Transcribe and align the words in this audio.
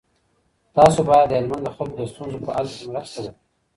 تاسو 0.75 0.99
باید 1.09 1.27
د 1.29 1.33
هلمند 1.39 1.63
د 1.65 1.69
خلکو 1.75 1.95
د 1.99 2.01
ستونزو 2.11 2.37
په 2.45 2.51
حل 2.55 2.67
کي 2.75 2.85
مرسته 2.93 3.19
وکړئ. 3.21 3.31